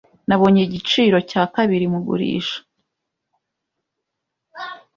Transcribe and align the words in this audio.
Nabonye 0.27 0.61
igiciro 0.63 1.17
cya 1.29 1.43
kabiri 1.53 1.85
mugurisha. 1.93 2.59